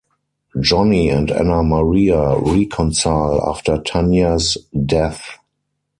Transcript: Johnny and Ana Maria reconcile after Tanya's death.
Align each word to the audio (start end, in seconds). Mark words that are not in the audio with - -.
Johnny 0.59 1.09
and 1.09 1.29
Ana 1.29 1.61
Maria 1.61 2.35
reconcile 2.35 3.47
after 3.47 3.77
Tanya's 3.77 4.57
death. 4.87 5.23